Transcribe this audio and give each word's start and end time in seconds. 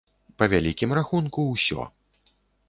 Па 0.41 0.45
вялікім 0.53 0.95
рахунку, 0.99 1.45
усё. 1.57 1.87